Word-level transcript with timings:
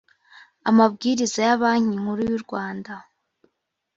amabwiriza 0.69 1.39
ya 1.47 1.55
banki 1.61 1.95
nkuru 2.01 2.21
y 2.29 2.31
u 2.37 2.39
rwanda 2.45 2.93